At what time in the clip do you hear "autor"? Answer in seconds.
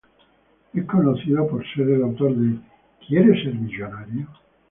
2.01-2.35